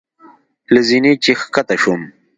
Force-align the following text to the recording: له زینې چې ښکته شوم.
له 0.73 0.81
زینې 0.87 1.13
چې 1.23 1.31
ښکته 1.41 1.75
شوم. 1.81 2.01